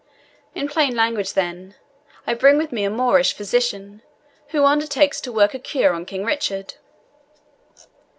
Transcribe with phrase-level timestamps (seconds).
[0.55, 1.75] In plain language, then,
[2.25, 4.01] I bring with me a Moorish physician,
[4.47, 6.73] who undertakes to work a cure on King Richard."